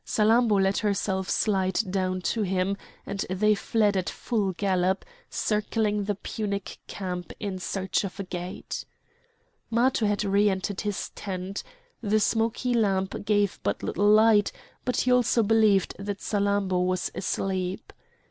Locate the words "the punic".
6.05-6.79